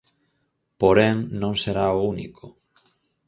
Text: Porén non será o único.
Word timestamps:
Porén 0.79 1.17
non 1.41 1.53
será 1.63 1.85
o 1.99 2.03
único. 2.13 2.45